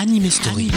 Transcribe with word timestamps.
Anime 0.00 0.30
Story. 0.30 0.70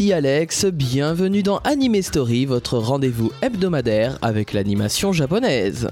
Alex, 0.00 0.64
bienvenue 0.66 1.42
dans 1.42 1.58
Anime 1.64 2.00
Story, 2.02 2.46
votre 2.46 2.78
rendez-vous 2.78 3.32
hebdomadaire 3.42 4.16
avec 4.22 4.52
l'animation 4.52 5.12
japonaise. 5.12 5.88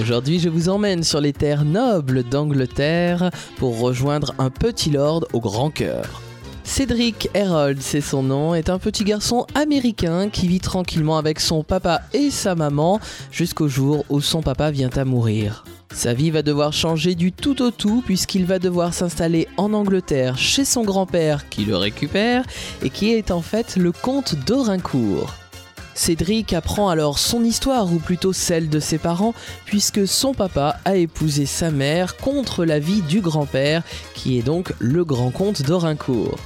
Aujourd'hui, 0.00 0.38
je 0.38 0.48
vous 0.48 0.68
emmène 0.68 1.02
sur 1.02 1.20
les 1.20 1.32
terres 1.32 1.64
nobles 1.64 2.22
d'Angleterre 2.22 3.30
pour 3.56 3.80
rejoindre 3.80 4.32
un 4.38 4.48
petit 4.48 4.90
lord 4.90 5.26
au 5.32 5.40
grand 5.40 5.70
cœur. 5.70 6.29
Cédric 6.70 7.28
Herold, 7.34 7.78
c'est 7.82 8.00
son 8.00 8.22
nom, 8.22 8.54
est 8.54 8.70
un 8.70 8.78
petit 8.78 9.02
garçon 9.02 9.44
américain 9.56 10.30
qui 10.30 10.46
vit 10.46 10.60
tranquillement 10.60 11.18
avec 11.18 11.40
son 11.40 11.64
papa 11.64 12.00
et 12.14 12.30
sa 12.30 12.54
maman 12.54 13.00
jusqu'au 13.32 13.66
jour 13.66 14.04
où 14.08 14.20
son 14.20 14.40
papa 14.40 14.70
vient 14.70 14.88
à 14.94 15.04
mourir. 15.04 15.64
Sa 15.92 16.14
vie 16.14 16.30
va 16.30 16.42
devoir 16.42 16.72
changer 16.72 17.16
du 17.16 17.32
tout 17.32 17.60
au 17.60 17.72
tout 17.72 18.04
puisqu'il 18.06 18.46
va 18.46 18.60
devoir 18.60 18.94
s'installer 18.94 19.48
en 19.56 19.72
Angleterre 19.72 20.38
chez 20.38 20.64
son 20.64 20.84
grand-père 20.84 21.48
qui 21.48 21.64
le 21.64 21.76
récupère 21.76 22.44
et 22.84 22.88
qui 22.88 23.12
est 23.12 23.32
en 23.32 23.42
fait 23.42 23.74
le 23.74 23.90
comte 23.90 24.36
d'Orincourt. 24.46 25.34
Cédric 25.94 26.52
apprend 26.52 26.88
alors 26.88 27.18
son 27.18 27.42
histoire, 27.42 27.92
ou 27.92 27.98
plutôt 27.98 28.32
celle 28.32 28.70
de 28.70 28.78
ses 28.78 28.96
parents, 28.96 29.34
puisque 29.66 30.06
son 30.06 30.34
papa 30.34 30.78
a 30.84 30.94
épousé 30.94 31.46
sa 31.46 31.72
mère 31.72 32.16
contre 32.16 32.64
l'avis 32.64 33.02
du 33.02 33.20
grand-père, 33.20 33.82
qui 34.14 34.38
est 34.38 34.42
donc 34.42 34.72
le 34.78 35.04
grand 35.04 35.30
comte 35.30 35.62
d'Orincourt. 35.62 36.38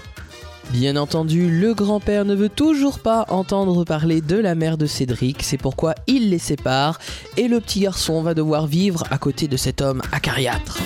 Bien 0.70 0.96
entendu, 0.96 1.48
le 1.48 1.72
grand-père 1.74 2.24
ne 2.24 2.34
veut 2.34 2.48
toujours 2.48 2.98
pas 2.98 3.26
entendre 3.28 3.84
parler 3.84 4.20
de 4.20 4.36
la 4.36 4.54
mère 4.54 4.76
de 4.76 4.86
Cédric, 4.86 5.42
c'est 5.42 5.56
pourquoi 5.58 5.94
il 6.06 6.30
les 6.30 6.38
sépare, 6.38 6.98
et 7.36 7.48
le 7.48 7.60
petit 7.60 7.80
garçon 7.80 8.22
va 8.22 8.34
devoir 8.34 8.66
vivre 8.66 9.04
à 9.10 9.18
côté 9.18 9.46
de 9.46 9.56
cet 9.56 9.80
homme 9.80 10.02
acariâtre. 10.12 10.78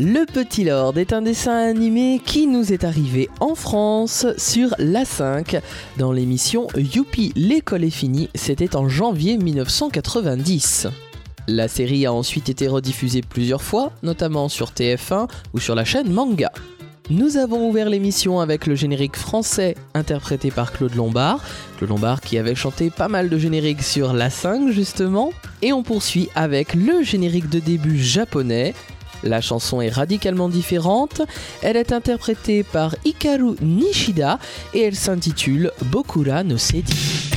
Le 0.00 0.26
Petit 0.26 0.64
Lord 0.64 0.98
est 0.98 1.12
un 1.12 1.22
dessin 1.22 1.56
animé 1.56 2.20
qui 2.24 2.46
nous 2.48 2.72
est 2.72 2.82
arrivé 2.82 3.30
en 3.40 3.54
France 3.54 4.26
sur 4.36 4.74
la 4.78 5.04
5 5.04 5.60
dans 5.96 6.10
l'émission 6.10 6.66
Youpi, 6.74 7.32
l'école 7.36 7.84
est 7.84 7.90
finie, 7.90 8.28
c'était 8.34 8.74
en 8.74 8.88
janvier 8.88 9.38
1990. 9.38 10.88
La 11.46 11.68
série 11.68 12.06
a 12.06 12.12
ensuite 12.12 12.48
été 12.48 12.68
rediffusée 12.68 13.20
plusieurs 13.20 13.62
fois, 13.62 13.92
notamment 14.02 14.48
sur 14.48 14.70
TF1 14.70 15.28
ou 15.54 15.60
sur 15.60 15.74
la 15.74 15.84
chaîne 15.84 16.12
Manga. 16.12 16.50
Nous 17.10 17.36
avons 17.36 17.68
ouvert 17.68 17.88
l'émission 17.88 18.40
avec 18.40 18.66
le 18.66 18.74
générique 18.74 19.16
français 19.16 19.76
interprété 19.94 20.50
par 20.50 20.72
Claude 20.72 20.94
Lombard. 20.94 21.40
Claude 21.76 21.90
Lombard 21.90 22.20
qui 22.20 22.38
avait 22.38 22.54
chanté 22.54 22.90
pas 22.90 23.08
mal 23.08 23.28
de 23.28 23.38
génériques 23.38 23.82
sur 23.82 24.12
la 24.12 24.30
5 24.30 24.70
justement. 24.70 25.32
Et 25.62 25.72
on 25.72 25.82
poursuit 25.82 26.28
avec 26.34 26.74
le 26.74 27.02
générique 27.02 27.48
de 27.48 27.58
début 27.58 27.98
japonais. 27.98 28.74
La 29.24 29.40
chanson 29.40 29.80
est 29.80 29.90
radicalement 29.90 30.48
différente. 30.48 31.22
Elle 31.62 31.76
est 31.76 31.92
interprétée 31.92 32.62
par 32.62 32.94
Hikaru 33.04 33.56
Nishida 33.60 34.38
et 34.74 34.82
elle 34.82 34.96
s'intitule 34.96 35.70
Bokura 35.86 36.44
no 36.44 36.56
Sedi. 36.56 37.32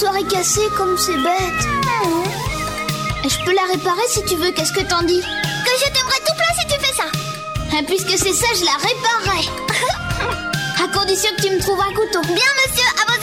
Balançoire 0.00 0.22
est 0.22 0.30
cassée 0.30 0.68
comme 0.76 0.96
c'est 0.96 1.16
bête. 1.16 1.66
Je 3.24 3.44
peux 3.44 3.52
la 3.52 3.62
réparer 3.72 4.06
si 4.08 4.24
tu 4.26 4.36
veux, 4.36 4.52
qu'est-ce 4.52 4.72
que 4.72 4.82
t'en 4.82 5.02
dis? 5.02 5.20
Que 5.20 5.70
je 5.76 5.90
t'aimerais 5.90 6.20
tout 6.24 6.34
plein 6.36 6.54
si 6.60 6.66
tu 6.68 6.84
fais 6.84 6.94
ça 6.94 7.82
puisque 7.86 8.10
c'est 8.10 8.32
ça, 8.32 8.46
je 8.54 8.64
la 8.64 8.72
réparerai 8.72 9.48
À 10.84 10.96
condition 10.96 11.30
que 11.36 11.42
tu 11.42 11.50
me 11.50 11.58
trouves 11.58 11.80
un 11.80 11.92
couteau. 11.94 12.20
Bien 12.22 12.50
monsieur, 12.66 12.86
à 13.02 13.10
vos 13.10 13.17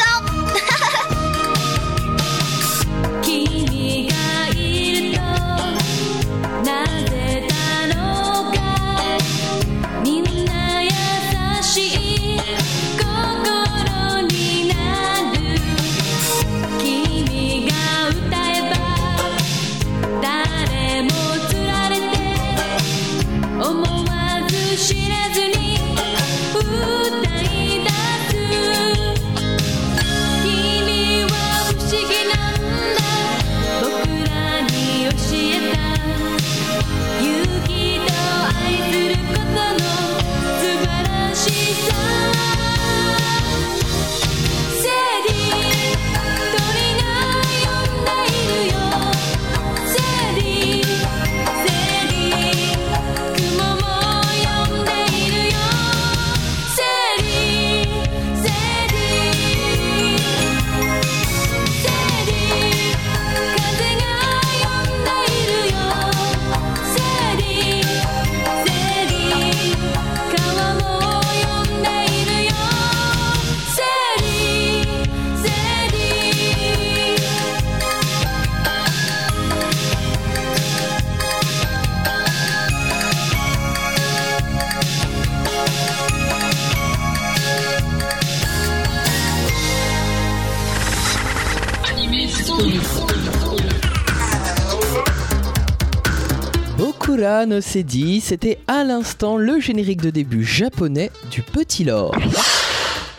No 97.47 97.62
Sedi, 97.62 98.21
c'était 98.21 98.57
à 98.68 98.83
l'instant 98.83 99.38
le 99.38 99.59
générique 99.59 100.01
de 100.01 100.09
début 100.09 100.44
japonais 100.44 101.12
du 101.30 101.44
Petit 101.44 101.83
Lord. 101.83 102.15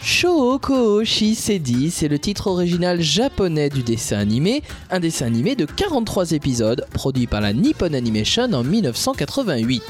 Shouko 0.03 1.05
Sedi, 1.05 1.91
c'est 1.93 2.09
le 2.09 2.19
titre 2.19 2.49
original 2.49 3.01
japonais 3.01 3.69
du 3.69 3.83
dessin 3.83 4.19
animé, 4.19 4.63
un 4.91 4.99
dessin 4.99 5.27
animé 5.27 5.55
de 5.55 5.65
43 5.65 6.33
épisodes 6.33 6.87
produit 6.93 7.27
par 7.27 7.41
la 7.41 7.53
Nippon 7.53 7.95
Animation 7.95 8.53
en 8.53 8.65
1988. 8.65 9.83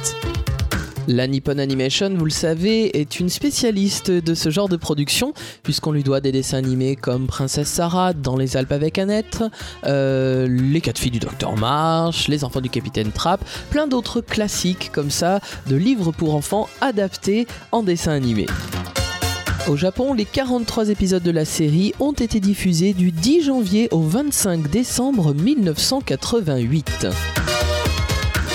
La 1.09 1.29
Nippon 1.29 1.59
Animation, 1.59 2.13
vous 2.17 2.25
le 2.25 2.31
savez, 2.31 2.99
est 2.99 3.21
une 3.21 3.29
spécialiste 3.29 4.11
de 4.11 4.35
ce 4.35 4.51
genre 4.51 4.69
de 4.69 4.77
production, 4.77 5.35
puisqu'on 5.63 5.93
lui 5.93 6.03
doit 6.03 6.21
des 6.21 6.33
dessins 6.33 6.59
animés 6.59 6.97
comme 6.97 7.27
Princesse 7.27 7.69
Sarah 7.69 8.13
dans 8.13 8.37
Les 8.37 8.57
Alpes 8.57 8.73
avec 8.73 8.99
Annette, 8.99 9.45
euh, 9.85 10.49
Les 10.49 10.81
quatre 10.81 10.99
filles 10.99 11.13
du 11.13 11.21
Docteur 11.21 11.57
Marsh, 11.57 12.27
Les 12.27 12.43
enfants 12.43 12.61
du 12.61 12.71
Capitaine 12.71 13.13
Trapp, 13.13 13.45
plein 13.71 13.87
d'autres 13.87 14.21
classiques 14.21 14.91
comme 14.93 15.11
ça, 15.11 15.41
de 15.69 15.77
livres 15.77 16.11
pour 16.11 16.35
enfants 16.35 16.69
adaptés 16.81 17.47
en 17.71 17.85
dessin 17.85 18.13
animé. 18.13 18.47
Au 19.69 19.77
Japon, 19.77 20.13
les 20.13 20.25
43 20.25 20.91
épisodes 20.91 21.23
de 21.23 21.31
la 21.31 21.45
série 21.45 21.93
ont 22.01 22.13
été 22.13 22.41
diffusés 22.41 22.95
du 22.95 23.13
10 23.13 23.43
janvier 23.43 23.89
au 23.93 24.01
25 24.01 24.71
décembre 24.71 25.35
1988. 25.35 27.07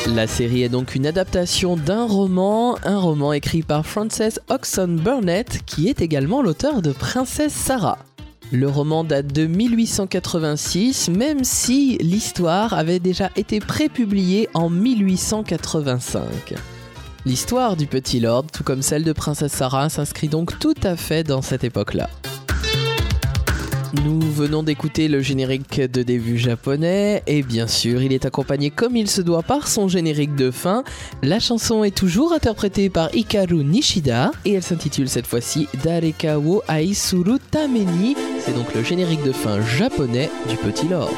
La 0.07 0.25
série 0.25 0.63
est 0.63 0.69
donc 0.69 0.95
une 0.95 1.05
adaptation 1.05 1.77
d'un 1.77 2.05
roman, 2.05 2.75
un 2.83 2.97
roman 2.97 3.33
écrit 3.33 3.61
par 3.61 3.85
Frances 3.85 4.39
Oxon 4.49 4.97
Burnett, 4.99 5.61
qui 5.65 5.89
est 5.89 6.01
également 6.01 6.41
l'auteur 6.41 6.81
de 6.81 6.91
Princesse 6.91 7.53
Sarah. 7.53 7.99
Le 8.51 8.67
roman 8.67 9.03
date 9.03 9.27
de 9.27 9.45
1886, 9.45 11.09
même 11.09 11.43
si 11.43 11.97
l'histoire 12.01 12.73
avait 12.73 12.99
déjà 12.99 13.29
été 13.35 13.59
prépubliée 13.59 14.49
en 14.53 14.69
1885. 14.69 16.55
L'histoire 17.25 17.77
du 17.77 17.85
Petit 17.85 18.19
Lord, 18.19 18.47
tout 18.51 18.63
comme 18.63 18.81
celle 18.81 19.03
de 19.03 19.13
Princesse 19.13 19.53
Sarah, 19.53 19.89
s'inscrit 19.89 20.27
donc 20.27 20.57
tout 20.57 20.75
à 20.83 20.95
fait 20.95 21.23
dans 21.23 21.43
cette 21.43 21.63
époque-là. 21.63 22.09
Nous 23.93 24.21
venons 24.21 24.63
d'écouter 24.63 25.09
le 25.09 25.21
générique 25.21 25.81
de 25.81 26.01
début 26.01 26.37
japonais 26.37 27.23
et 27.27 27.43
bien 27.43 27.67
sûr 27.67 28.01
il 28.01 28.13
est 28.13 28.25
accompagné 28.25 28.69
comme 28.69 28.95
il 28.95 29.09
se 29.09 29.21
doit 29.21 29.43
par 29.43 29.67
son 29.67 29.89
générique 29.89 30.35
de 30.35 30.49
fin. 30.49 30.83
La 31.21 31.39
chanson 31.39 31.83
est 31.83 31.95
toujours 31.95 32.31
interprétée 32.31 32.89
par 32.89 33.13
Hikaru 33.13 33.65
Nishida 33.65 34.31
et 34.45 34.53
elle 34.53 34.63
s'intitule 34.63 35.09
cette 35.09 35.27
fois-ci 35.27 35.67
Dareka 35.83 36.39
wo 36.39 36.63
Aisuru 36.69 37.37
Tameni. 37.51 38.15
C'est 38.39 38.55
donc 38.55 38.73
le 38.73 38.81
générique 38.81 39.23
de 39.23 39.33
fin 39.33 39.59
japonais 39.61 40.29
du 40.49 40.55
Petit 40.55 40.87
Lord. 40.87 41.11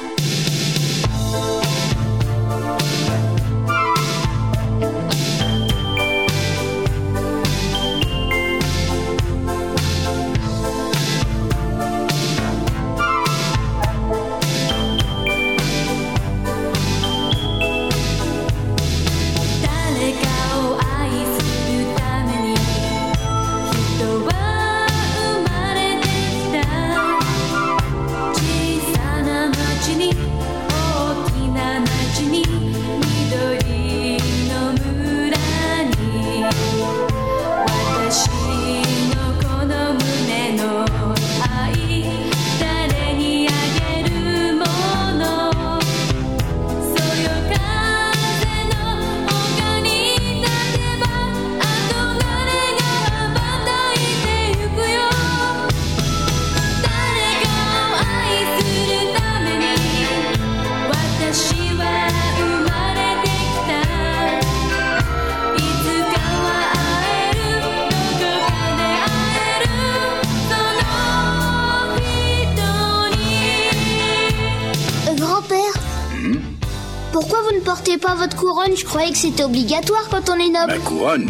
Croyais 78.94 79.12
que 79.12 79.18
c'était 79.18 79.44
obligatoire 79.44 80.08
quand 80.12 80.30
on 80.30 80.36
est 80.36 80.50
noble. 80.50 80.80
couronne 80.86 81.28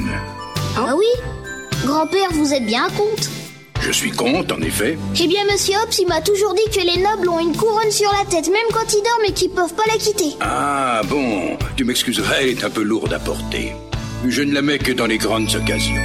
Ah 0.76 0.94
oui 0.98 1.06
Grand-père, 1.86 2.28
vous 2.32 2.54
êtes 2.54 2.66
bien 2.66 2.88
un 2.88 2.90
comte. 2.90 3.30
Je 3.80 3.92
suis 3.94 4.12
comte, 4.12 4.52
en 4.52 4.60
effet. 4.60 4.98
Eh 5.18 5.28
bien, 5.28 5.46
monsieur 5.50 5.76
Hobbs, 5.82 5.98
il 5.98 6.08
m'a 6.08 6.20
toujours 6.20 6.54
dit 6.56 6.78
que 6.78 6.86
les 6.86 7.02
nobles 7.02 7.30
ont 7.30 7.40
une 7.40 7.56
couronne 7.56 7.90
sur 7.90 8.12
la 8.12 8.26
tête, 8.30 8.50
même 8.50 8.68
quand 8.74 8.92
ils 8.92 9.02
dorment 9.02 9.30
et 9.30 9.32
qu'ils 9.32 9.50
peuvent 9.52 9.74
pas 9.76 9.84
la 9.88 9.98
quitter. 9.98 10.36
Ah, 10.42 11.04
bon, 11.06 11.58
tu 11.78 11.86
m'excuseras, 11.86 12.36
elle 12.42 12.50
est 12.50 12.64
un 12.66 12.70
peu 12.70 12.82
lourde 12.82 13.14
à 13.14 13.20
porter. 13.20 13.74
Je 14.28 14.42
ne 14.42 14.54
la 14.54 14.62
mets 14.62 14.78
que 14.78 14.92
dans 14.92 15.06
les 15.06 15.18
grandes 15.18 15.56
occasions. 15.56 16.02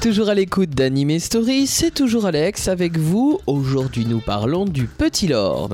Toujours 0.00 0.28
à 0.28 0.34
l'écoute 0.34 0.70
d'Anime 0.70 1.18
Story, 1.18 1.66
c'est 1.66 1.92
toujours 1.92 2.26
Alex 2.26 2.68
avec 2.68 2.98
vous. 2.98 3.40
Aujourd'hui, 3.46 4.04
nous 4.04 4.20
parlons 4.20 4.64
du 4.64 4.86
Petit 4.86 5.28
Lord. 5.28 5.70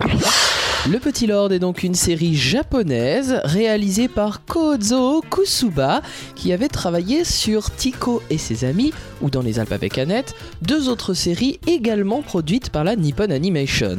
Le 0.90 0.98
Petit 0.98 1.26
Lord 1.26 1.52
est 1.52 1.58
donc 1.58 1.82
une 1.82 1.94
série 1.94 2.34
japonaise 2.34 3.40
réalisée 3.44 4.08
par 4.08 4.44
Kozo 4.44 5.22
Kusuba 5.22 6.02
qui 6.34 6.52
avait 6.52 6.68
travaillé 6.68 7.24
sur 7.24 7.74
Tico 7.74 8.22
et 8.30 8.38
ses 8.38 8.64
amis 8.64 8.92
ou 9.20 9.30
dans 9.30 9.42
les 9.42 9.58
Alpes 9.58 9.72
avec 9.72 9.98
Annette, 9.98 10.34
deux 10.60 10.88
autres 10.88 11.14
séries 11.14 11.58
également 11.66 12.22
produites 12.22 12.70
par 12.70 12.84
la 12.84 12.96
Nippon 12.96 13.30
Animation. 13.30 13.96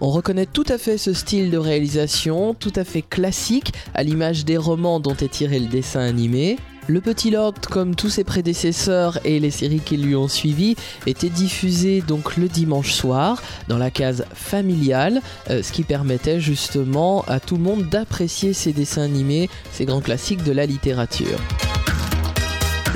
On 0.00 0.10
reconnaît 0.10 0.46
tout 0.46 0.66
à 0.68 0.78
fait 0.78 0.98
ce 0.98 1.12
style 1.12 1.50
de 1.50 1.58
réalisation, 1.58 2.54
tout 2.54 2.72
à 2.76 2.84
fait 2.84 3.02
classique, 3.02 3.72
à 3.94 4.02
l'image 4.02 4.44
des 4.44 4.56
romans 4.56 5.00
dont 5.00 5.16
est 5.16 5.30
tiré 5.30 5.58
le 5.58 5.66
dessin 5.66 6.00
animé. 6.00 6.58
Le 6.86 7.00
Petit 7.00 7.30
Lord, 7.30 7.54
comme 7.70 7.94
tous 7.94 8.10
ses 8.10 8.24
prédécesseurs 8.24 9.18
et 9.24 9.40
les 9.40 9.50
séries 9.50 9.80
qui 9.80 9.96
lui 9.96 10.14
ont 10.14 10.28
suivi, 10.28 10.76
était 11.06 11.30
diffusé 11.30 12.02
donc 12.02 12.36
le 12.36 12.46
dimanche 12.46 12.92
soir 12.92 13.42
dans 13.68 13.78
la 13.78 13.90
case 13.90 14.26
familiale, 14.34 15.22
euh, 15.48 15.62
ce 15.62 15.72
qui 15.72 15.82
permettait 15.82 16.40
justement 16.40 17.24
à 17.26 17.40
tout 17.40 17.56
le 17.56 17.62
monde 17.62 17.88
d'apprécier 17.88 18.52
ces 18.52 18.74
dessins 18.74 19.02
animés, 19.02 19.48
ces 19.72 19.86
grands 19.86 20.02
classiques 20.02 20.44
de 20.44 20.52
la 20.52 20.66
littérature. 20.66 21.38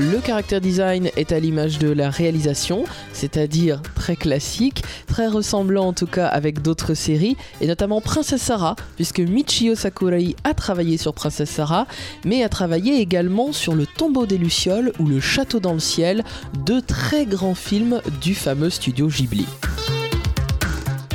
Le 0.00 0.20
caractère 0.20 0.60
design 0.60 1.10
est 1.16 1.32
à 1.32 1.40
l'image 1.40 1.80
de 1.80 1.88
la 1.88 2.08
réalisation, 2.08 2.84
c'est-à-dire 3.12 3.82
très 3.96 4.14
classique, 4.14 4.84
très 5.08 5.26
ressemblant 5.26 5.88
en 5.88 5.92
tout 5.92 6.06
cas 6.06 6.28
avec 6.28 6.62
d'autres 6.62 6.94
séries, 6.94 7.36
et 7.60 7.66
notamment 7.66 8.00
Princesse 8.00 8.42
Sarah, 8.42 8.76
puisque 8.94 9.18
Michio 9.18 9.74
Sakurai 9.74 10.36
a 10.44 10.54
travaillé 10.54 10.98
sur 10.98 11.14
Princesse 11.14 11.50
Sarah, 11.50 11.88
mais 12.24 12.44
a 12.44 12.48
travaillé 12.48 13.00
également 13.00 13.52
sur 13.52 13.74
Le 13.74 13.86
tombeau 13.86 14.24
des 14.24 14.38
Lucioles 14.38 14.92
ou 15.00 15.06
Le 15.06 15.18
château 15.18 15.58
dans 15.58 15.72
le 15.72 15.80
ciel, 15.80 16.22
deux 16.64 16.80
très 16.80 17.26
grands 17.26 17.56
films 17.56 18.00
du 18.20 18.36
fameux 18.36 18.70
studio 18.70 19.08
Ghibli. 19.08 19.46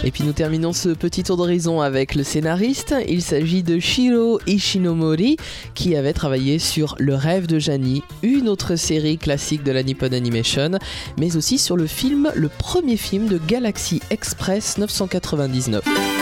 Et 0.06 0.12
puis 0.12 0.24
nous 0.24 0.34
terminons 0.34 0.74
ce 0.74 0.90
petit 0.90 1.24
tour 1.24 1.38
d'horizon 1.38 1.80
avec 1.80 2.16
le 2.16 2.24
scénariste. 2.24 2.94
Il 3.08 3.22
s'agit 3.22 3.64
de 3.64 3.80
Shiro 3.80 4.40
Ishinomori 4.48 5.38
qui 5.76 5.96
avait 5.96 6.14
travaillé 6.14 6.60
sur 6.60 6.96
Le 7.00 7.16
rêve 7.16 7.48
de 7.48 7.58
Janie, 7.58 8.04
une 8.22 8.50
autre 8.50 8.76
série 8.76 9.18
classique 9.18 9.64
de 9.64 9.72
la 9.72 9.82
Nippon 9.82 10.12
Animation, 10.12 10.72
mais 11.18 11.38
aussi 11.38 11.58
sur 11.58 11.78
le 11.78 11.88
film, 11.88 12.32
le 12.36 12.50
premier 12.50 12.98
film 12.98 13.28
de 13.28 13.38
Galaxy 13.38 14.02
Express 14.10 14.78
999. 14.78 16.13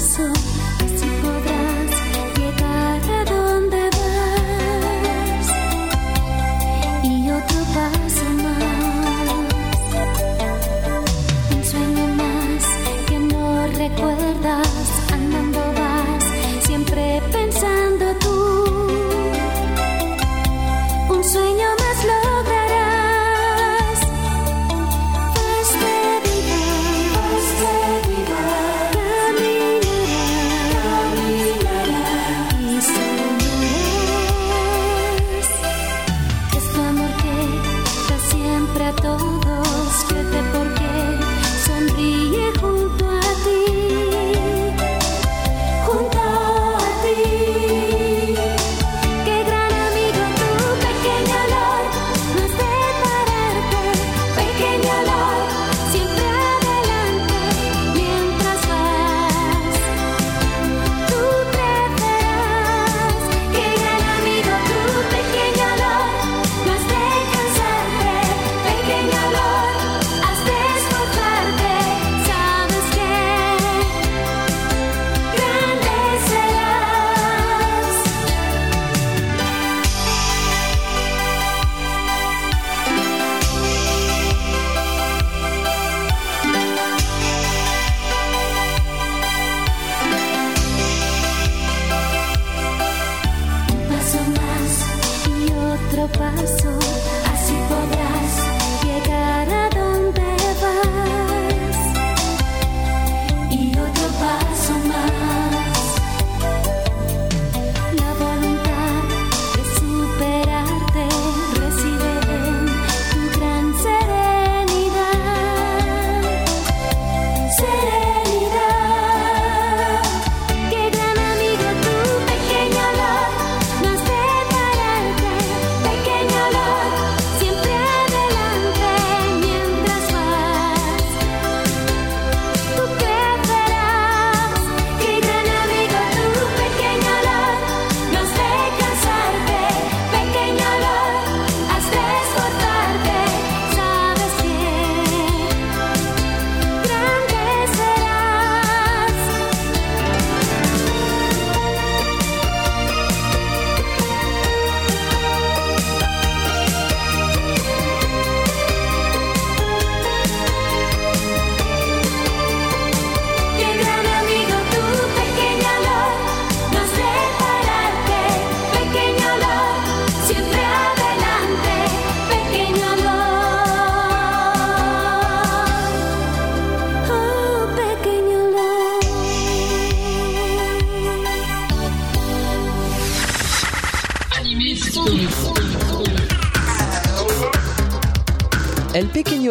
色。 0.00 0.69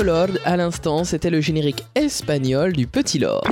Lord, 0.10 0.39
à 0.43 0.58
l'instant, 0.58 1.04
c'était 1.04 1.30
le 1.30 1.39
générique 1.39 1.84
espagnol 1.93 2.74
du 2.74 2.88
Petit 2.88 3.19
Lord. 3.19 3.43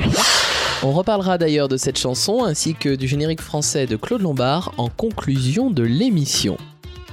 On 0.81 0.91
reparlera 0.91 1.37
d'ailleurs 1.37 1.67
de 1.67 1.77
cette 1.77 1.99
chanson 1.99 2.43
ainsi 2.43 2.73
que 2.73 2.95
du 2.95 3.07
générique 3.07 3.41
français 3.41 3.85
de 3.85 3.95
Claude 3.95 4.23
Lombard 4.23 4.73
en 4.77 4.89
conclusion 4.89 5.69
de 5.69 5.83
l'émission. 5.83 6.57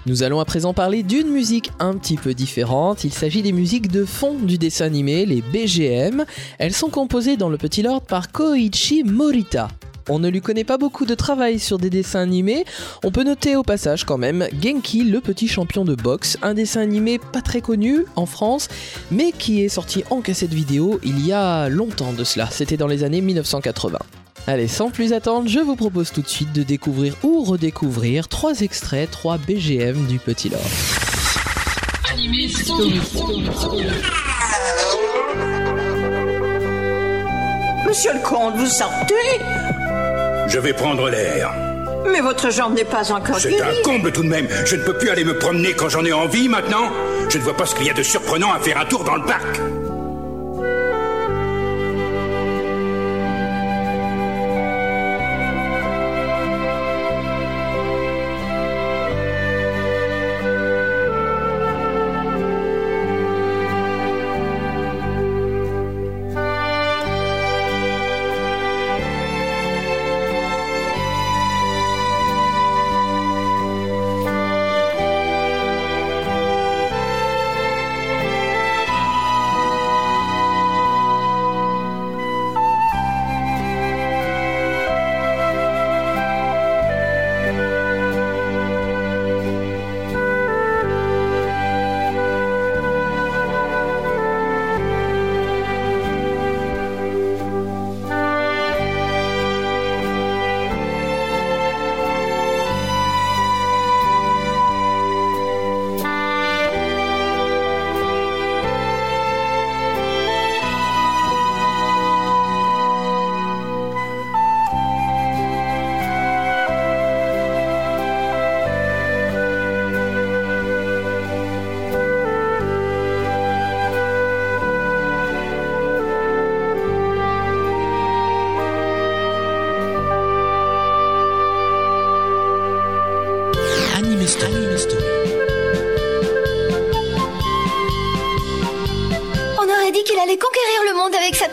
Nous 0.07 0.23
allons 0.23 0.41
à 0.41 0.47
présent 0.47 0.73
parler 0.73 1.03
d'une 1.03 1.29
musique 1.29 1.73
un 1.79 1.95
petit 1.99 2.17
peu 2.17 2.33
différente. 2.33 3.05
Il 3.05 3.13
s'agit 3.13 3.43
des 3.43 3.53
musiques 3.53 3.93
de 3.93 4.07
fond 4.07 4.33
du 4.33 4.57
dessin 4.57 4.87
animé, 4.87 5.27
les 5.27 5.43
BGM. 5.43 6.25
Elles 6.59 6.73
sont 6.73 6.89
composées 6.89 7.37
dans 7.37 7.51
le 7.51 7.59
Petit 7.59 7.83
Lord 7.83 8.01
par 8.01 8.33
Koichi 8.33 9.05
Morita. 9.05 9.69
On 10.09 10.19
ne 10.19 10.29
lui 10.29 10.41
connaît 10.41 10.65
pas 10.65 10.77
beaucoup 10.77 11.07
de 11.07 11.15
travail 11.15 11.59
sur 11.59 11.79
des 11.79 11.89
dessins 11.89 12.21
animés. 12.21 12.65
On 13.05 13.11
peut 13.11 13.25
noter 13.25 13.57
au 13.57 13.63
passage 13.63 14.05
quand 14.05 14.19
même 14.19 14.47
Genki, 14.63 15.03
le 15.03 15.21
petit 15.21 15.49
champion 15.49 15.85
de 15.85 15.95
boxe, 15.95 16.37
un 16.43 16.55
dessin 16.55 16.83
animé 16.83 17.19
pas 17.19 17.41
très 17.41 17.61
connu 17.61 18.05
en 18.17 18.27
France, 18.27 18.69
mais 19.11 19.33
qui 19.33 19.65
est 19.65 19.69
sorti 19.69 20.05
en 20.11 20.21
cassette 20.21 20.53
vidéo 20.53 21.01
il 21.05 21.25
y 21.27 21.33
a 21.33 21.69
longtemps 21.69 22.13
de 22.13 22.25
cela. 22.25 22.49
C'était 22.51 22.77
dans 22.77 22.87
les 22.87 23.03
années 23.03 23.23
1980. 23.23 23.99
Allez, 24.47 24.69
sans 24.69 24.91
plus 24.91 25.15
attendre, 25.15 25.49
je 25.49 25.61
vous 25.61 25.75
propose 25.75 26.13
tout 26.13 26.21
de 26.21 26.29
suite 26.29 26.53
de 26.53 26.63
découvrir 26.63 27.15
ou 27.23 27.43
redécouvrir 27.43 28.29
trois 28.29 28.61
extraits, 28.61 29.11
trois 29.11 29.39
BGM 29.39 30.07
du 30.07 30.19
Petit 30.19 30.51
Lord. 30.51 30.61
Monsieur 37.87 38.13
le 38.13 38.23
comte, 38.23 38.57
vous 38.57 38.67
sortez? 38.67 39.84
Je 40.49 40.59
vais 40.59 40.73
prendre 40.73 41.09
l'air. 41.11 41.53
Mais 42.11 42.21
votre 42.21 42.51
jambe 42.51 42.75
n'est 42.75 42.85
pas 42.85 43.11
encore 43.13 43.39
C'est 43.39 43.61
un 43.61 43.83
comble 43.83 44.13
tout 44.13 44.23
de 44.23 44.29
même. 44.29 44.47
Je 44.65 44.77
ne 44.77 44.83
peux 44.83 44.97
plus 44.97 45.11
aller 45.11 45.25
me 45.25 45.37
promener 45.39 45.73
quand 45.73 45.89
j'en 45.89 46.05
ai 46.05 46.13
envie 46.13 46.49
maintenant. 46.49 46.91
Je 47.29 47.39
ne 47.39 47.43
vois 47.43 47.57
pas 47.57 47.67
ce 47.67 47.75
qu'il 47.75 47.87
y 47.87 47.91
a 47.91 47.95
de 47.95 48.03
surprenant 48.03 48.53
à 48.53 48.61
faire 48.61 48.79
un 48.79 48.85
tour 48.85 49.05
dans 49.05 49.17
le 49.17 49.25
parc. 49.25 49.61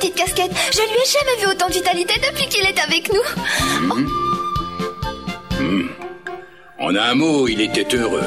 Petite 0.01 0.15
casquette. 0.15 0.51
Je 0.73 0.79
lui 0.79 0.97
ai 0.97 1.05
jamais 1.05 1.41
vu 1.41 1.47
autant 1.51 1.67
de 1.67 1.73
vitalité 1.73 2.15
depuis 2.27 2.47
qu'il 2.47 2.65
est 2.65 2.79
avec 2.79 3.11
nous. 3.13 3.21
En 6.79 6.95
un 6.95 7.13
mot, 7.13 7.47
il 7.47 7.61
était 7.61 7.95
heureux. 7.95 8.23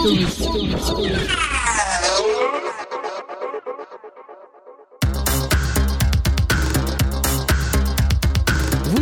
Vous 0.00 0.14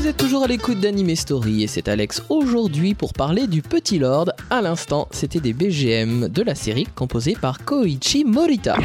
êtes 0.06 0.16
toujours 0.16 0.44
à 0.44 0.46
l'écoute 0.46 0.80
d'Anime 0.80 1.14
Story 1.14 1.64
et 1.64 1.66
c'est 1.66 1.88
Alex 1.88 2.22
aujourd'hui 2.30 2.94
pour 2.94 3.12
parler 3.12 3.46
du 3.46 3.61
Petit 3.61 3.98
Lord. 3.98 4.30
À 4.48 4.62
l'instant, 4.62 5.09
c'était 5.11 5.40
des 5.40 5.52
BGM 5.52 6.28
de 6.28 6.42
la 6.42 6.54
série 6.54 6.87
composée 6.94 7.37
par 7.38 7.62
Koichi 7.64 8.24
Morita. 8.24 8.76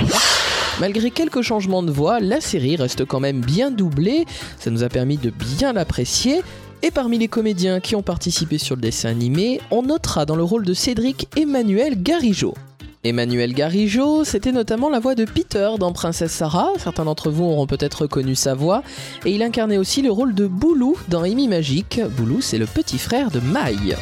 Malgré 0.82 1.12
quelques 1.12 1.44
changements 1.44 1.84
de 1.84 1.92
voix, 1.92 2.20
la 2.20 2.42
série 2.42 2.76
reste 2.76 3.06
quand 3.06 3.20
même 3.20 3.40
bien 3.40 3.72
doublée, 3.72 4.26
ça 4.60 4.70
nous 4.70 4.84
a 4.84 4.90
permis 4.90 5.18
de 5.18 5.30
bien 5.30 5.72
l'apprécier. 5.74 6.42
Et 6.84 6.90
parmi 6.90 7.20
les 7.20 7.28
comédiens 7.28 7.80
qui 7.80 7.96
ont 7.96 8.02
participé 8.02 8.58
sur 8.58 8.76
le 8.76 8.82
dessin 8.82 9.10
animé, 9.10 9.62
on 9.70 9.84
notera 9.84 10.26
dans 10.26 10.36
le 10.36 10.44
rôle 10.44 10.66
de 10.66 10.74
Cédric 10.74 11.28
Emmanuel 11.38 12.02
Garigeau. 12.02 12.56
Emmanuel 13.04 13.54
Garigeau, 13.54 14.24
c'était 14.24 14.52
notamment 14.52 14.90
la 14.90 15.00
voix 15.00 15.14
de 15.14 15.26
Peter 15.26 15.70
dans 15.80 15.92
Princesse 15.92 16.32
Sarah, 16.32 16.70
certains 16.78 17.06
d'entre 17.06 17.30
vous 17.30 17.46
auront 17.46 17.68
peut-être 17.68 18.04
reconnu 18.04 18.36
sa 18.36 18.56
voix, 18.56 18.84
et 19.26 19.32
il 19.32 19.44
incarnait 19.44 19.78
aussi 19.78 20.02
le 20.02 20.12
rôle 20.12 20.34
de 20.34 20.48
Boulou 20.48 20.96
dans 21.08 21.24
Amy 21.24 21.48
Magique. 21.48 22.02
Boulou, 22.18 22.42
c'est 22.42 22.58
le 22.58 22.66
petit 22.66 22.98
frère 22.98 23.30
de 23.30 23.40
Maï. 23.40 23.96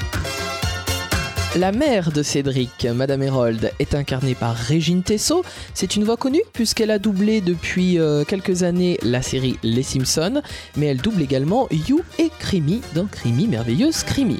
La 1.55 1.71
mère 1.71 2.11
de 2.11 2.21
Cédric, 2.21 2.85
Madame 2.93 3.23
Hérold, 3.23 3.71
est 3.79 3.95
incarnée 3.95 4.35
par 4.35 4.55
Régine 4.55 5.01
Tessot. 5.01 5.43
C'est 5.73 5.95
une 5.95 6.03
voix 6.03 6.15
connue 6.15 6.43
puisqu'elle 6.53 6.91
a 6.91 6.99
doublé 6.99 7.41
depuis 7.41 7.97
euh, 7.97 8.23
quelques 8.23 8.61
années 8.61 8.99
la 9.01 9.23
série 9.23 9.57
Les 9.63 9.81
Simpsons, 9.81 10.43
mais 10.77 10.85
elle 10.85 10.97
double 10.97 11.23
également 11.23 11.67
You 11.71 12.01
et 12.19 12.29
Crimi 12.37 12.81
dans 12.93 13.07
Crimi 13.07 13.47
Merveilleuse 13.47 14.03
Crimi. 14.03 14.39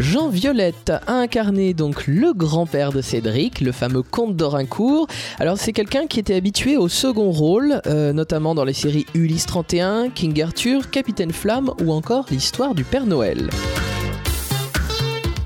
Jean 0.00 0.30
Violette 0.30 0.90
a 1.06 1.12
incarné 1.12 1.74
donc 1.74 2.06
le 2.06 2.32
grand-père 2.32 2.90
de 2.90 3.02
Cédric, 3.02 3.60
le 3.60 3.72
fameux 3.72 4.02
comte 4.02 4.34
d'Orincourt. 4.34 5.06
Alors 5.38 5.58
c'est 5.58 5.74
quelqu'un 5.74 6.06
qui 6.06 6.18
était 6.18 6.34
habitué 6.34 6.78
au 6.78 6.88
second 6.88 7.30
rôle, 7.30 7.82
euh, 7.86 8.14
notamment 8.14 8.54
dans 8.54 8.64
les 8.64 8.72
séries 8.72 9.04
Ulysse 9.12 9.46
31, 9.46 10.08
King 10.08 10.42
Arthur, 10.42 10.90
Capitaine 10.90 11.32
Flamme 11.32 11.72
ou 11.84 11.92
encore 11.92 12.24
l'histoire 12.30 12.74
du 12.74 12.84
Père 12.84 13.04
Noël. 13.04 13.50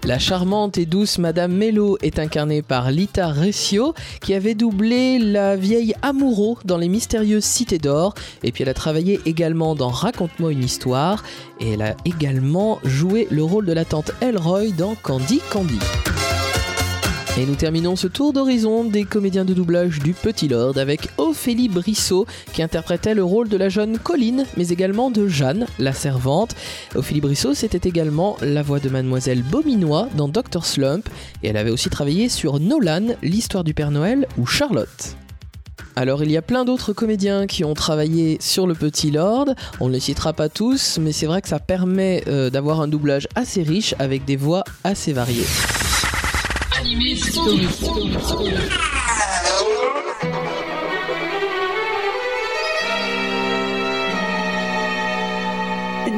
La 0.07 0.21
charmante 0.21 0.79
et 0.79 0.87
douce 0.87 1.19
Madame 1.19 1.53
Mello 1.53 1.99
est 2.01 2.21
incarnée 2.21 2.63
par 2.63 2.93
Lita 2.93 3.27
Recio, 3.27 3.93
qui 4.21 4.35
avait 4.35 4.55
doublé 4.55 5.19
la 5.19 5.57
vieille 5.57 5.95
Amouro 6.01 6.59
dans 6.65 6.77
Les 6.77 6.89
Mystérieuses 6.89 7.43
Cités 7.43 7.79
d'Or, 7.79 8.15
et 8.45 8.53
puis 8.53 8.63
elle 8.63 8.69
a 8.69 8.75
travaillé 8.75 9.19
également 9.27 9.75
dans 9.75 9.89
Raconte-moi 9.89 10.53
une 10.53 10.63
histoire, 10.63 11.25
et 11.59 11.73
elle 11.73 11.83
a 11.83 11.97
également 12.05 12.79
joué 12.85 13.27
le 13.33 13.43
rôle 13.43 13.67
de 13.67 13.73
la 13.73 13.85
tante 13.85 14.13
Elroy 14.21 14.71
dans 14.79 14.95
Candy 14.95 15.41
Candy. 15.51 15.81
Et 17.39 17.45
nous 17.45 17.55
terminons 17.55 17.97
ce 17.97 18.07
tour 18.07 18.33
d'horizon 18.33 18.85
des 18.85 19.05
comédiens 19.05 19.45
de 19.45 19.53
doublage 19.53 19.99
du 19.99 20.15
Petit 20.15 20.49
Lord 20.49 20.79
avec 20.79 21.11
Ophélie 21.19 21.69
Brissot 21.69 22.25
qui 22.55 22.63
interprétait 22.63 23.13
le 23.13 23.25
rôle 23.25 23.51
de 23.51 23.59
la 23.59 23.69
jeune 23.69 23.99
Colline, 23.99 24.47
mais 24.57 24.69
également 24.69 25.11
de 25.11 25.29
Jeanne, 25.29 25.67
la 25.79 25.93
servante. 25.93 26.55
Ophélie 26.95 27.21
Brissot, 27.21 27.53
c'était 27.53 27.87
également 27.87 28.39
la 28.41 28.63
voix 28.63 28.81
de 28.81 28.89
Mademoiselle 28.89 29.43
Beauminois 29.43 30.09
dans 30.17 30.29
Dr 30.29 30.65
Slump 30.65 31.11
et 31.43 31.49
elle 31.49 31.59
avait 31.59 31.71
aussi 31.71 31.91
travaillé 31.91 32.31
sur 32.31 32.59
Nolan, 32.59 33.09
l'histoire 33.23 33.65
du 33.65 33.75
Père 33.75 33.91
Noël 33.91 34.27
ou 34.39 34.47
Charlotte. 34.47 35.17
Alors 35.95 36.23
il 36.23 36.31
y 36.31 36.39
a 36.39 36.43
plein 36.43 36.65
d'autres 36.65 36.95
comédiens 36.95 37.47
qui 37.47 37.65
ont 37.65 37.75
travaillé 37.75 38.39
sur 38.41 38.67
le 38.67 38.75
Petit 38.75 39.11
Lord, 39.11 39.49
on 39.81 39.89
ne 39.89 39.93
les 39.93 40.01
citera 40.01 40.33
pas 40.33 40.49
tous, 40.49 40.99
mais 41.03 41.13
c'est 41.13 41.27
vrai 41.27 41.43
que 41.43 41.49
ça 41.49 41.59
permet 41.59 42.25
euh, 42.29 42.49
d'avoir 42.49 42.81
un 42.81 42.89
doublage 42.89 43.29
assez 43.35 43.63
riche 43.63 43.95
avec 43.99 44.25
des 44.25 44.37
voix 44.37 44.65
assez 44.85 45.13
variées. 45.13 45.45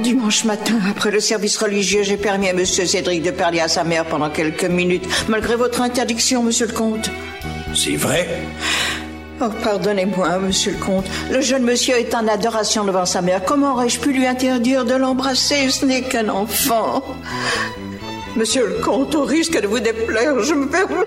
Dimanche 0.03 0.45
matin, 0.45 0.81
après 0.91 1.11
le 1.11 1.21
service 1.21 1.57
religieux, 1.59 2.03
j'ai 2.03 2.17
permis 2.17 2.49
à 2.49 2.53
Monsieur 2.55 2.87
Cédric 2.87 3.23
de 3.23 3.31
parler 3.31 3.61
à 3.61 3.69
sa 3.69 3.85
mère 3.85 4.05
pendant 4.07 4.31
quelques 4.31 4.65
minutes, 4.65 5.07
malgré 5.29 5.55
votre 5.55 5.81
interdiction, 5.81 6.43
Monsieur 6.43 6.67
le 6.67 6.73
Comte. 6.73 7.09
C'est 7.75 7.97
vrai? 7.97 8.29
Oh, 9.41 9.51
pardonnez-moi, 9.63 10.41
Monsieur 10.41 10.73
le 10.73 10.79
Comte. 10.79 11.07
Le 11.31 11.41
jeune 11.41 11.63
monsieur 11.63 11.97
est 11.97 12.15
en 12.15 12.27
adoration 12.27 12.85
devant 12.85 13.07
sa 13.07 13.23
mère. 13.23 13.45
Comment 13.45 13.75
aurais-je 13.75 14.01
pu 14.01 14.13
lui 14.13 14.27
interdire 14.27 14.85
de 14.85 14.95
l'embrasser? 14.95 15.71
Ce 15.71 15.85
n'est 15.85 16.03
qu'un 16.03 16.29
enfant. 16.29 17.05
Monsieur 18.39 18.69
le 18.69 18.75
Comte, 18.75 19.17
au 19.17 19.25
risque 19.25 19.61
de 19.61 19.67
vous 19.67 19.81
déplaire, 19.81 20.39
je 20.45 20.55
me 20.55 20.69
permets 20.69 21.05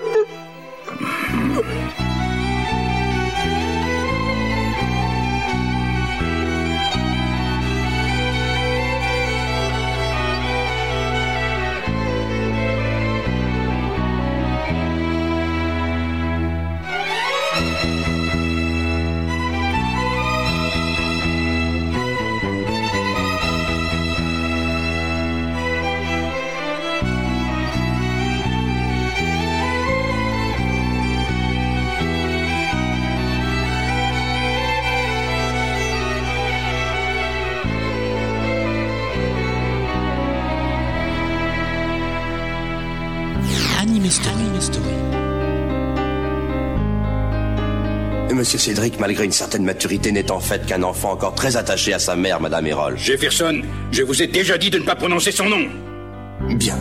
Story. 44.61 44.85
Monsieur 48.33 48.59
Cédric, 48.59 48.99
malgré 48.99 49.25
une 49.25 49.31
certaine 49.31 49.63
maturité, 49.63 50.11
n'est 50.11 50.31
en 50.31 50.39
fait 50.39 50.65
qu'un 50.65 50.83
enfant 50.83 51.11
encore 51.11 51.35
très 51.35 51.57
attaché 51.57 51.93
à 51.93 51.99
sa 51.99 52.15
mère, 52.15 52.39
Madame 52.39 52.65
Hérol. 52.65 52.97
Jefferson, 52.97 53.61
je 53.91 54.03
vous 54.03 54.21
ai 54.23 54.27
déjà 54.27 54.57
dit 54.57 54.69
de 54.69 54.79
ne 54.79 54.83
pas 54.83 54.95
prononcer 54.95 55.31
son 55.31 55.49
nom. 55.49 55.67
Bien. 56.55 56.77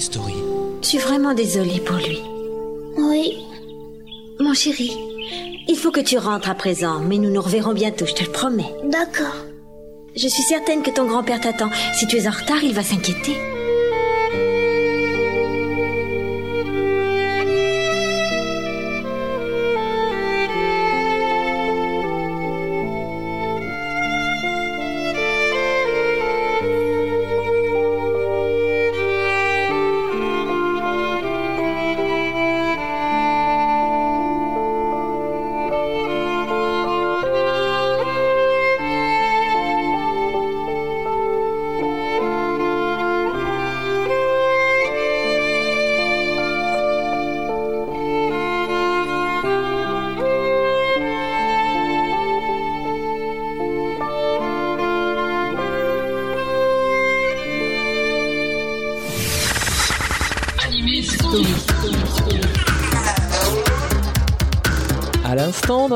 Story. 0.00 0.32
Anime 0.32 0.34
Story. 0.34 0.34
Je 0.82 0.88
suis 0.88 0.98
vraiment 0.98 1.34
désolée 1.34 1.80
pour 1.80 1.96
lui. 1.96 2.20
Oui. 2.96 3.36
Mon 4.40 4.54
chéri, 4.54 4.90
il 5.68 5.76
faut 5.76 5.90
que 5.90 6.00
tu 6.00 6.18
rentres 6.18 6.48
à 6.48 6.54
présent, 6.54 7.00
mais 7.00 7.18
nous 7.18 7.30
nous 7.30 7.42
reverrons 7.42 7.74
bientôt, 7.74 8.06
je 8.06 8.14
te 8.14 8.24
le 8.24 8.32
promets. 8.32 8.74
D'accord. 8.84 9.36
Je 10.16 10.26
suis 10.26 10.42
certaine 10.42 10.82
que 10.82 10.90
ton 10.90 11.06
grand-père 11.06 11.40
t'attend. 11.40 11.70
Si 11.94 12.06
tu 12.06 12.16
es 12.16 12.26
en 12.26 12.32
retard, 12.32 12.62
il 12.64 12.74
va 12.74 12.82
s'inquiéter. 12.82 13.36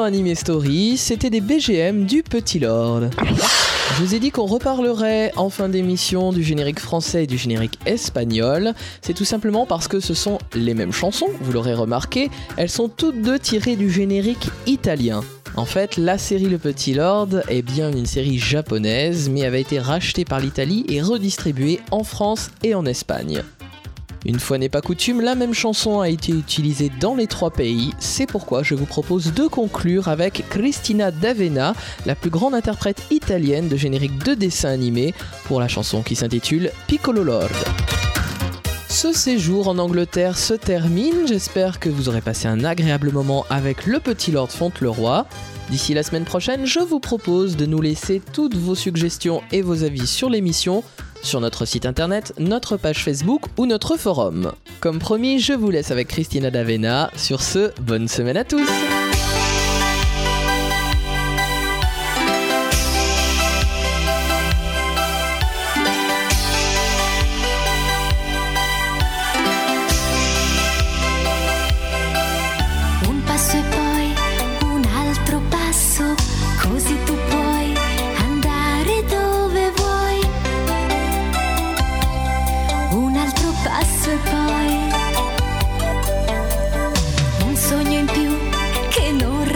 Anime 0.05 0.35
Story, 0.35 0.99
c'était 0.99 1.31
des 1.31 1.41
BGM 1.41 2.05
du 2.05 2.23
Petit 2.23 2.59
Lord. 2.59 3.05
Je 3.19 4.03
vous 4.03 4.15
ai 4.15 4.19
dit 4.19 4.31
qu'on 4.31 4.45
reparlerait 4.45 5.33
en 5.37 5.49
fin 5.49 5.71
d'émission 5.71 6.31
du 6.31 6.43
générique 6.43 6.79
français 6.79 7.25
et 7.25 7.27
du 7.27 7.39
générique 7.39 7.79
espagnol. 7.87 8.75
C'est 9.01 9.15
tout 9.15 9.25
simplement 9.25 9.65
parce 9.65 9.89
que 9.89 10.01
ce 10.01 10.13
sont 10.13 10.39
les 10.55 10.75
mêmes 10.75 10.93
chansons, 10.93 11.31
vous 11.41 11.53
l'aurez 11.53 11.73
remarqué, 11.73 12.31
elles 12.59 12.71
sont 12.71 12.89
toutes 12.89 13.23
deux 13.23 13.39
tirées 13.39 13.77
du 13.77 13.91
générique 13.91 14.51
italien. 14.67 15.23
En 15.57 15.65
fait, 15.65 15.97
la 15.97 16.19
série 16.19 16.51
Le 16.51 16.59
Petit 16.59 16.93
Lord 16.93 17.29
est 17.49 17.63
bien 17.63 17.91
une 17.91 18.07
série 18.07 18.39
japonaise, 18.39 19.31
mais 19.31 19.47
avait 19.47 19.63
été 19.63 19.79
rachetée 19.79 20.27
par 20.27 20.41
l'Italie 20.41 20.85
et 20.89 21.01
redistribuée 21.01 21.81
en 21.91 22.05
France 22.05 22.51
et 22.63 22.75
en 22.75 22.85
Espagne. 22.85 23.43
Une 24.27 24.41
fois 24.41 24.57
n'est 24.57 24.71
pas 24.71 24.81
coutume, 24.81 25.21
la 25.21 25.35
même 25.35 25.53
chanson 25.53 26.01
a 26.01 26.09
été 26.09 26.33
utilisée 26.33 26.91
dans 26.99 27.15
les 27.15 27.27
trois 27.27 27.51
pays, 27.51 27.93
c'est 27.99 28.27
pourquoi 28.27 28.63
je 28.63 28.75
vous 28.75 28.87
propose 28.87 29.35
de 29.35 29.47
conclure 29.47 30.09
avec 30.09 30.45
Cristina 30.49 31.11
D'Avena, 31.11 31.75
la 32.07 32.15
plus 32.15 32.31
grande 32.31 32.55
interprète 32.55 33.03
italienne 33.11 33.69
de 33.69 33.77
générique 33.77 34.25
de 34.25 34.33
dessin 34.33 34.71
animé, 34.71 35.13
pour 35.45 35.61
la 35.61 35.69
chanson 35.69 36.03
qui 36.03 36.17
s'intitule 36.17 36.71
Piccolo 36.87 37.23
Lord. 37.23 37.51
Ce 38.89 39.13
séjour 39.13 39.69
en 39.69 39.77
Angleterre 39.77 40.39
se 40.39 40.55
termine, 40.55 41.27
j'espère 41.27 41.79
que 41.79 41.91
vous 41.91 42.09
aurez 42.09 42.23
passé 42.23 42.49
un 42.49 42.65
agréable 42.65 43.13
moment 43.13 43.45
avec 43.51 43.85
le 43.85 44.01
petit 44.01 44.33
Lord 44.33 44.51
Fauntleroy. 44.51 45.27
D'ici 45.69 45.93
la 45.93 46.03
semaine 46.03 46.25
prochaine, 46.25 46.65
je 46.65 46.81
vous 46.81 47.01
propose 47.01 47.57
de 47.57 47.67
nous 47.67 47.83
laisser 47.83 48.23
toutes 48.33 48.55
vos 48.55 48.75
suggestions 48.75 49.43
et 49.53 49.61
vos 49.61 49.83
avis 49.85 50.07
sur 50.07 50.31
l'émission 50.31 50.83
sur 51.25 51.41
notre 51.41 51.65
site 51.65 51.87
internet, 51.87 52.33
notre 52.39 52.77
page 52.77 53.03
Facebook 53.03 53.43
ou 53.57 53.67
notre 53.67 53.97
forum. 53.97 54.53
Comme 54.81 54.99
promis, 54.99 55.41
je 55.41 55.53
vous 55.53 55.71
laisse 55.71 55.91
avec 55.91 56.09
Christina 56.09 56.51
D'Avena. 56.51 57.11
Sur 57.17 57.43
ce, 57.43 57.73
bonne 57.81 58.09
semaine 58.09 58.37
à 58.37 58.45
tous! 58.45 58.69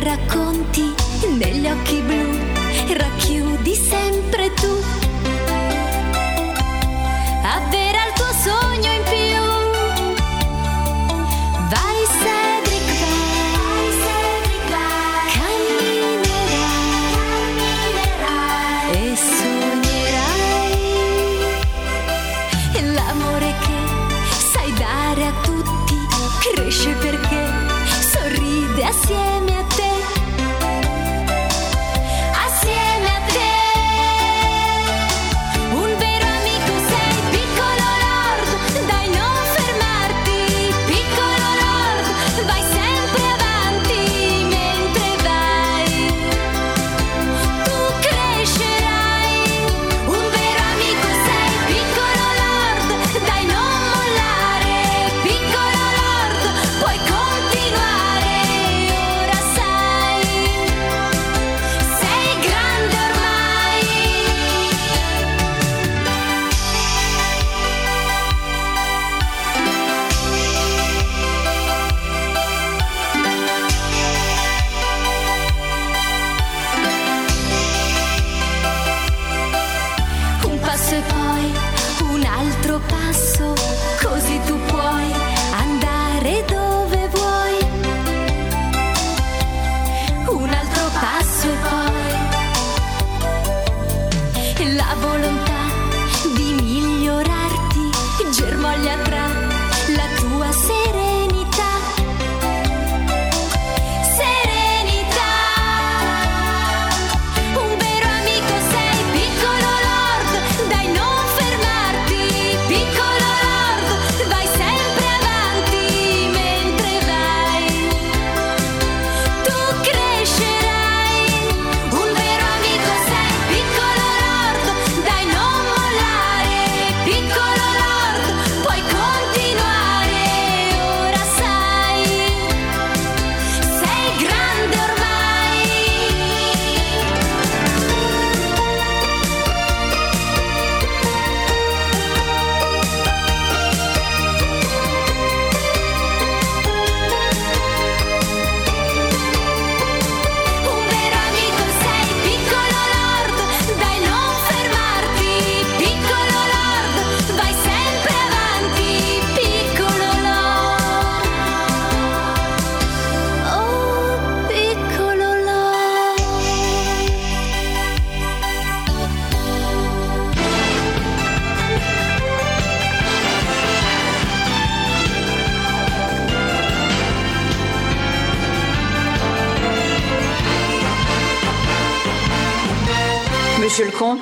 Racconti 0.08 0.94
negli 1.36 1.66
occhi 1.68 2.00
blu, 2.00 2.96
racchiudi 2.96 3.74
sempre 3.74 4.50
tu. 4.54 4.97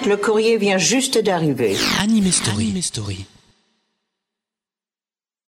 Le 0.07 0.17
courrier 0.17 0.57
vient 0.57 0.79
juste 0.79 1.19
d'arriver. 1.19 1.77
Anime 2.01 2.31
Story. 2.31 2.71
Anime 2.71 2.83
Story. 2.83 3.27